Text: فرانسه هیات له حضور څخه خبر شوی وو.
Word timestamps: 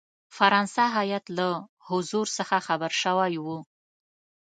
فرانسه 0.37 0.83
هیات 0.97 1.25
له 1.37 1.49
حضور 1.89 2.25
څخه 2.37 2.57
خبر 2.67 2.91
شوی 3.01 3.33
وو. 3.45 3.59